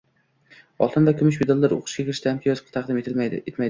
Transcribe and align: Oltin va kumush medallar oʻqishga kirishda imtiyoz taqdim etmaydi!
Oltin 0.85 1.05
va 1.11 1.13
kumush 1.21 1.39
medallar 1.43 1.77
oʻqishga 1.79 1.97
kirishda 2.01 2.37
imtiyoz 2.37 2.67
taqdim 2.77 3.05
etmaydi! 3.07 3.47